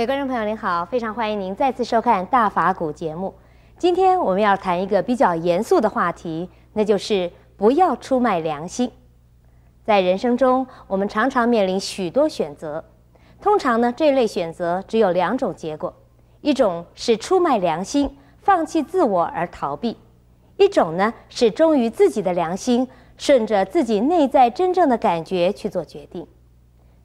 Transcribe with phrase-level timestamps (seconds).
[0.00, 3.34] 各位观众朋友您好，非常欢迎您再次收看《大法古》节目。
[3.76, 8.90] 今天我们要谈一个比较严肃的话题，那就是不要出卖良心。
[9.84, 12.82] 在人生中，我们常常面临许多选择，
[13.42, 15.94] 通常呢，这类选择只有两种结果：
[16.40, 19.94] 一种是出卖良心，放弃自我而逃避；
[20.56, 22.88] 一种呢是忠于自己的良心，
[23.18, 26.26] 顺着自己内在真正的感觉去做决定。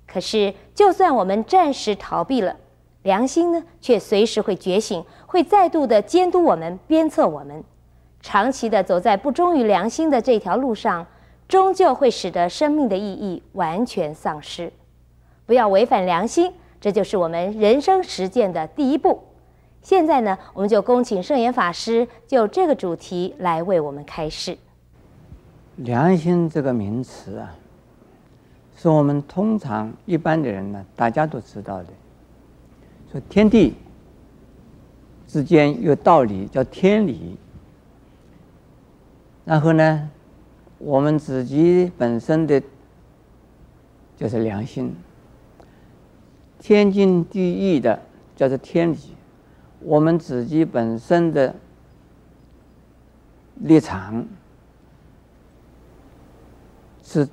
[0.07, 2.55] 可是，就算我们暂时逃避了，
[3.05, 7.63] 良心呢，却随时会觉醒，会再度的监督我们、鞭策我们。
[8.19, 11.05] 长期的走在不忠于良心的这条路上，
[11.47, 14.73] 终究会使得生命的意义完全丧失。
[15.45, 19.21] 不要违反良心，这就是我们人生实践的第一步。
[19.83, 24.57] 现在呢，我们就恭请圣严法师就这个主题来为我们开示。
[25.75, 27.53] 良心这个名词啊，
[28.75, 31.89] 是我们通常一般的人呢，大家都知道的。
[33.11, 33.73] 说天地
[35.27, 37.37] 之间有道理，叫天理。
[39.45, 40.09] 然后呢，
[40.77, 42.61] 我们自己本身的
[44.17, 44.95] 就是良心，
[46.59, 47.99] 天经地义的
[48.35, 48.97] 叫做天理。
[49.81, 51.53] 我们自己本身的
[53.55, 54.25] 立场
[57.03, 57.27] 是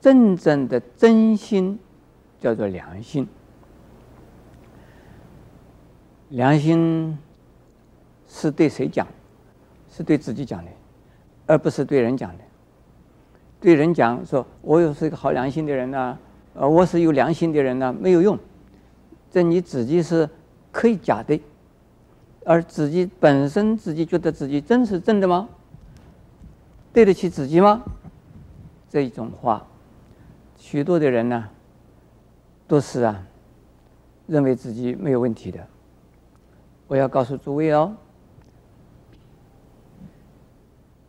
[0.00, 1.78] 真正的真心，
[2.40, 3.28] 叫做良心。
[6.30, 7.16] 良心
[8.26, 9.06] 是对谁讲？
[9.90, 10.70] 是对自己讲的，
[11.46, 12.44] 而不是对人讲的。
[13.60, 16.16] 对人讲说，我又是一个好良心的人呐，
[16.54, 18.38] 呃，我是有良心的人呐，没有用。
[19.30, 20.28] 这你自己是
[20.70, 21.40] 可以假的，
[22.44, 25.48] 而自己本身自己觉得自己真是真的吗？
[26.92, 27.82] 对得起自己吗？
[28.88, 29.66] 这一种话，
[30.56, 31.48] 许多的人呢，
[32.68, 33.26] 都是啊，
[34.26, 35.66] 认为自己没有问题的。
[36.88, 37.94] 我要告诉诸位哦，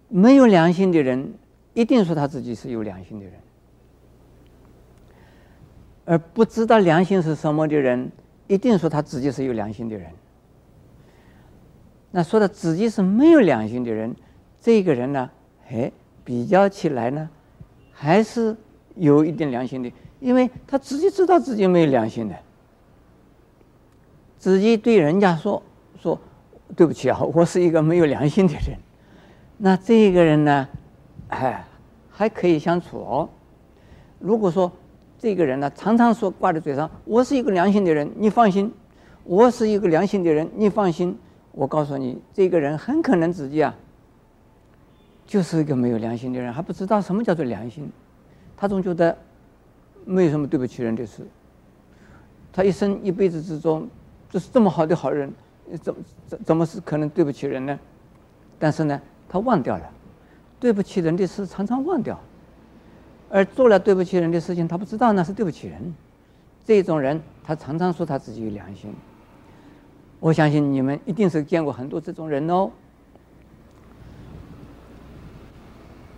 [0.10, 1.34] 没有良心的人
[1.74, 3.34] 一定说他自己是有良心的人，
[6.04, 8.12] 而不知道良心是什么的人
[8.48, 10.12] 一定说他自己是有良心的人。
[12.12, 14.14] 那说他自己是没有良心的人，
[14.60, 15.30] 这个人呢，
[15.70, 15.90] 哎，
[16.26, 17.30] 比较起来呢，
[17.94, 18.58] 还是
[18.96, 19.90] 有一点良心的，
[20.20, 22.36] 因为他自己知道自己没有良心的，
[24.38, 25.64] 自己对人家说。
[26.02, 26.20] 说
[26.76, 28.78] 对不起啊，我是一个没有良心的人。
[29.58, 30.68] 那这个人呢，
[31.28, 31.66] 哎，
[32.10, 33.30] 还可以相处哦。
[34.20, 34.72] 如果说
[35.18, 38.74] 这个人呢，常常说挂在嘴上，我是一个良心的人，你放心，
[39.26, 41.18] 我是一个良心的人，你放心。
[41.52, 43.76] 我告诉你，这个人很可能自己啊，
[45.26, 47.92] 就是一个没有良心的人，还不知道什么叫做良心。
[48.56, 49.18] 他总觉得
[50.06, 51.28] 没有什么对不起人的事。
[52.54, 53.90] 他一生一辈子之中，
[54.30, 55.34] 就是这么好的好人。
[55.78, 55.96] 怎
[56.28, 57.80] 怎怎么是可能对不起人呢？
[58.58, 59.90] 但是呢，他忘掉了，
[60.60, 62.20] 对不起人的事常常忘掉，
[63.30, 65.94] 而做了对不起人的事情，他不知道那是对不起人。
[66.66, 68.94] 这种人，他常常说他自己有良心。
[70.20, 72.70] 我相信你们一定是见过很多这种人哦。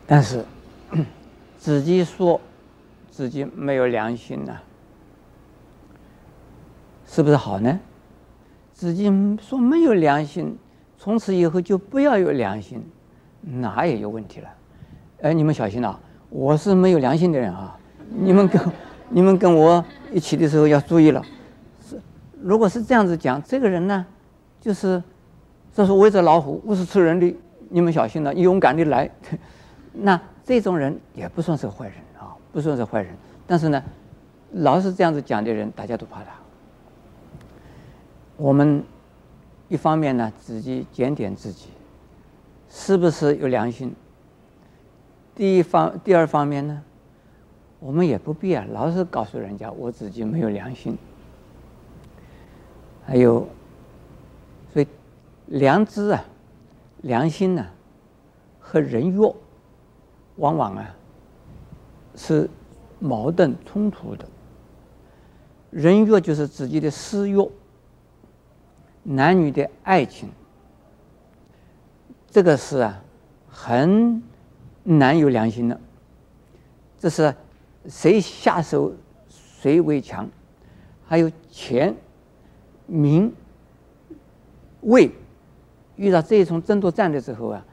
[0.07, 0.43] 但是
[1.57, 2.41] 自己说
[3.11, 4.57] 自己没有良心呢，
[7.05, 7.79] 是不是好呢？
[8.81, 10.57] 自己说没有良心，
[10.97, 12.83] 从此以后就不要有良心，
[13.41, 14.49] 那也有问题了。
[15.21, 15.99] 哎，你们小心了，
[16.31, 17.77] 我是没有良心的人啊！
[18.09, 18.59] 你们跟
[19.09, 21.23] 你们跟我一起的时候要注意了。
[21.87, 22.01] 是，
[22.41, 24.03] 如果是这样子讲，这个人呢，
[24.59, 24.99] 就是
[25.71, 27.35] 这是围着老虎，不是吃人的，
[27.69, 29.07] 你们小心了，勇敢的来。
[29.93, 33.13] 那这种人也不算是坏人啊，不算是坏人。
[33.45, 33.83] 但是呢，
[34.53, 36.31] 老是这样子讲的人，大家都怕他。
[38.41, 38.83] 我们
[39.69, 41.67] 一方面呢，自己检点自己，
[42.67, 43.93] 是不是有良心？
[45.35, 46.81] 第一方，第二方面呢，
[47.79, 50.97] 我们也不必啊，老是告诉人家我自己没有良心。
[53.05, 53.47] 还有，
[54.73, 54.87] 所以
[55.45, 56.25] 良知啊、
[57.03, 57.63] 良心呢、
[58.59, 59.19] 和人欲，
[60.37, 60.95] 往往啊
[62.15, 62.49] 是
[62.97, 64.25] 矛盾冲突的。
[65.69, 67.37] 人欲就是自己的私欲。
[69.03, 70.29] 男女的爱情，
[72.29, 73.03] 这个是啊，
[73.49, 74.21] 很
[74.83, 75.79] 难有良心的。
[76.99, 77.33] 这是
[77.87, 78.93] 谁下手
[79.27, 80.29] 谁为强，
[81.05, 81.95] 还有钱、
[82.85, 83.33] 名、
[84.81, 85.11] 位，
[85.95, 87.65] 遇到这种争夺战的时候啊，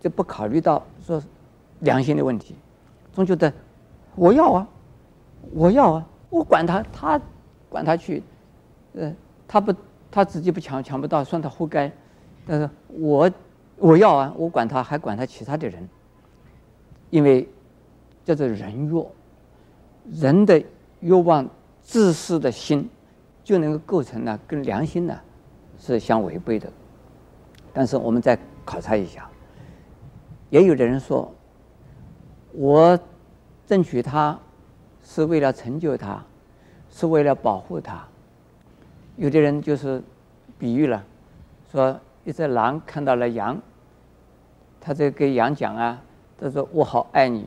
[0.00, 1.22] 就不考虑到说
[1.80, 2.56] 良心的问题，
[3.12, 3.52] 总觉得
[4.16, 4.68] 我要啊，
[5.52, 7.20] 我要啊，我管他，他
[7.68, 8.22] 管他去，
[8.94, 9.14] 呃。
[9.48, 9.74] 他不
[10.12, 11.90] 他自己不抢抢不到，算他活该。
[12.46, 13.30] 但是我
[13.76, 15.88] 我要啊，我管他，还管他其他的人，
[17.10, 17.48] 因为
[18.24, 19.06] 叫做人欲，
[20.12, 20.62] 人的
[21.00, 21.48] 欲望、
[21.80, 22.88] 自私的心，
[23.42, 25.18] 就能够构成呢，跟良心呢
[25.78, 26.70] 是相违背的。
[27.72, 29.28] 但是我们再考察一下，
[30.50, 31.32] 也有的人说，
[32.52, 32.98] 我
[33.66, 34.38] 争取他
[35.02, 36.22] 是为了成就他，
[36.90, 38.06] 是为了保护他。
[39.22, 40.02] 有的人就是
[40.58, 41.00] 比喻了，
[41.70, 43.56] 说一只狼看到了羊，
[44.80, 46.02] 他在给羊讲啊，
[46.36, 47.46] 他说我好爱你，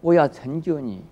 [0.00, 1.02] 我要成就你，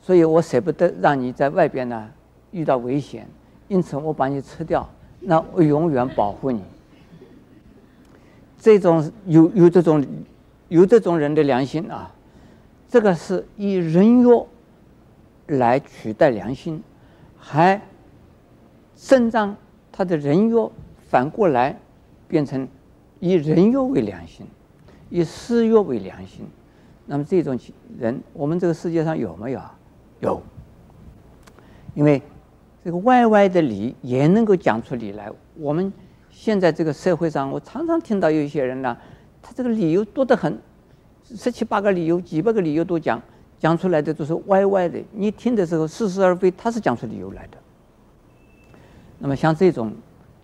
[0.00, 2.10] 所以我舍不得让你在外边呢
[2.50, 3.24] 遇到危险，
[3.68, 4.88] 因此我把你吃掉，
[5.20, 6.64] 那我永远保护你。
[8.58, 10.04] 这种有有这种
[10.66, 12.10] 有这种人的良心啊，
[12.88, 14.44] 这个是以人欲
[15.46, 16.82] 来取代良心，
[17.38, 17.80] 还
[19.02, 19.56] 伸张
[19.90, 20.70] 他的人欲，
[21.08, 21.76] 反过来
[22.28, 22.68] 变成
[23.18, 24.46] 以人欲为良心，
[25.10, 26.46] 以私欲为良心。
[27.06, 27.58] 那么这种
[27.98, 29.76] 人，我们这个世界上有没有啊？
[30.20, 30.40] 有。
[31.94, 32.22] 因为
[32.84, 35.92] 这个歪歪的理也能够讲出理来，我们。
[36.30, 38.96] 现在这个社会上，我常常听到有一些人呢，
[39.42, 40.58] 他这个理由多得很，
[41.24, 43.20] 十七八个理由、几百个理由都讲，
[43.58, 44.98] 讲出来的都是歪歪的。
[45.12, 47.58] 你听的时候似是而非，他是讲出理由来的。
[49.24, 49.94] 那么像这种，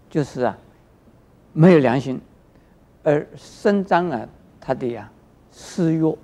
[0.08, 0.56] 就是啊，
[1.52, 2.20] 没有良心，
[3.02, 4.28] 而伸张了
[4.60, 5.10] 他的呀
[5.50, 6.16] 私欲。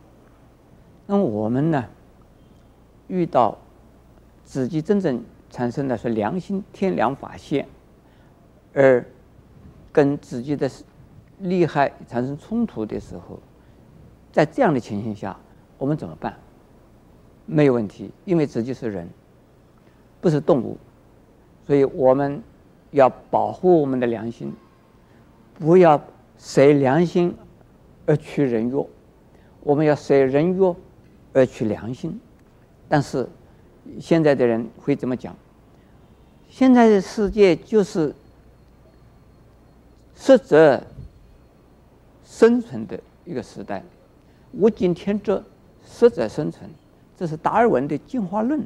[1.04, 1.84] 那么我们呢，
[3.08, 3.58] 遇到
[4.44, 5.20] 自己真正
[5.50, 7.66] 产生的是良心天良法现，
[8.72, 9.04] 而
[9.92, 10.70] 跟自己的
[11.40, 13.40] 利害产生冲突的时候，
[14.30, 15.36] 在这样的情形下，
[15.76, 16.38] 我们怎么办？
[17.46, 19.08] 没有问题，因为自己是人，
[20.20, 20.78] 不是动物，
[21.66, 22.42] 所以我们
[22.90, 24.52] 要保护我们的良心，
[25.58, 26.00] 不要
[26.36, 27.34] 随良心
[28.06, 28.86] 而取人欲，
[29.62, 30.74] 我们要随人欲
[31.32, 32.20] 而取良心。
[32.88, 33.28] 但是
[34.00, 35.34] 现在的人会怎么讲？
[36.48, 38.14] 现在的世界就是。
[40.16, 40.80] 适者
[42.24, 43.82] 生存的一个时代，
[44.52, 45.42] 物竞天择，
[45.84, 46.70] 适者生存，
[47.16, 48.64] 这是达尔文的进化论。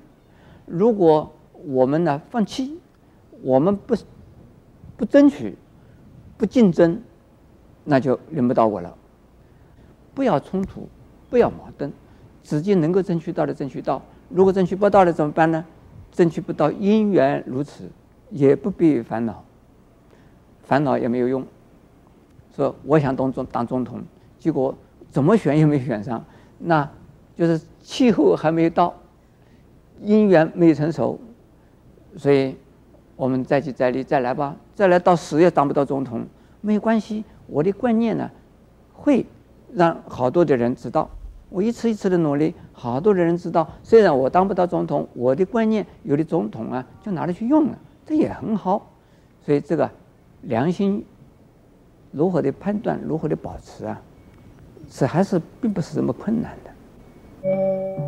[0.66, 1.32] 如果
[1.66, 2.78] 我们呢放弃，
[3.42, 3.96] 我们不
[4.96, 5.56] 不争取，
[6.36, 7.00] 不竞争，
[7.84, 8.96] 那就轮不到我了。
[10.14, 10.88] 不要冲突，
[11.30, 11.92] 不要矛盾，
[12.42, 15.64] 自己能够争取到的争取到，如果争取不到的怎么办呢？
[16.10, 17.84] 争取不到，因缘如此，
[18.30, 19.44] 也不必烦恼。
[20.62, 21.46] 烦恼也没有用，
[22.56, 24.02] 说我想当总当总统，
[24.38, 24.74] 结果
[25.10, 26.24] 怎么选也没选上，
[26.58, 26.90] 那
[27.36, 28.92] 就是气候还没到，
[30.02, 31.18] 因缘没成熟，
[32.16, 32.56] 所以
[33.18, 36.24] 我们再接再厉再来吧，再来到死也当不到总统，
[36.62, 38.30] 没有关系，我的观念呢，
[38.94, 39.26] 会
[39.74, 41.10] 让好多的人知道，
[41.50, 48.90] 我一次一次的努力，好多的人知道，虽然我当不到总统，我的观念有的总统啊就拿来去用了，这也很好，
[49.44, 49.90] 所以这个。
[50.42, 51.04] 良心
[52.12, 54.00] 如何的判断，如何的保持啊？
[54.88, 58.07] 这还是并不是这么困难的。